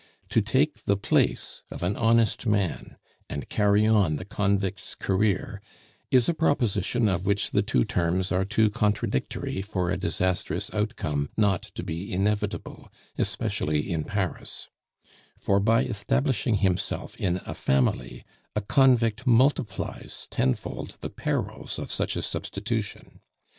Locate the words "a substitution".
22.15-23.19